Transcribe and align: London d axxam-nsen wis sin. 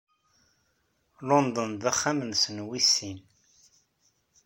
London 1.27 1.71
d 1.81 1.83
axxam-nsen 1.91 2.57
wis 2.69 2.87
sin. 2.93 3.17